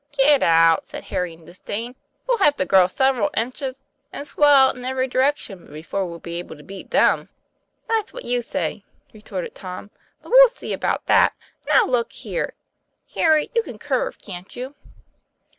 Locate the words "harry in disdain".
1.03-1.93